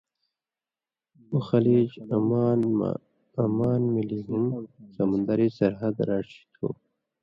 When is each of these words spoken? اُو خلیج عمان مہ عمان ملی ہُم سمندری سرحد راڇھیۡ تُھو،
اُو 1.29 1.37
خلیج 1.49 1.89
عمان 2.15 2.59
مہ 2.77 2.89
عمان 3.43 3.81
ملی 3.93 4.19
ہُم 4.27 4.45
سمندری 4.95 5.47
سرحد 5.57 5.95
راڇھیۡ 6.07 6.45
تُھو، 6.53 6.67